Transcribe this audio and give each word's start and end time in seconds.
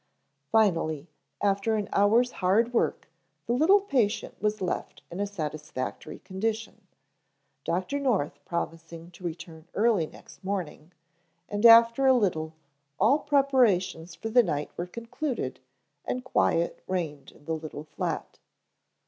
Finally, 0.51 1.07
after 1.43 1.75
an 1.75 1.87
hour's 1.93 2.31
hard 2.31 2.73
work, 2.73 3.07
the 3.45 3.53
little 3.53 3.79
patient 3.81 4.33
was 4.41 4.59
left 4.59 5.03
in 5.11 5.19
a 5.19 5.27
satisfactory 5.27 6.17
condition, 6.17 6.87
Dr. 7.65 7.99
North 7.99 8.39
promising 8.43 9.11
to 9.11 9.23
return 9.23 9.67
early 9.75 10.07
next 10.07 10.43
morning, 10.43 10.91
and 11.47 11.67
after 11.67 12.07
a 12.07 12.15
little, 12.17 12.55
all 12.99 13.19
preparations 13.19 14.15
for 14.15 14.29
the 14.29 14.41
night 14.41 14.71
were 14.75 14.87
concluded 14.87 15.59
and 16.03 16.23
quiet 16.23 16.81
reigned 16.87 17.29
in 17.31 17.45
the 17.45 17.53
little 17.53 17.83
flat. 17.83 18.39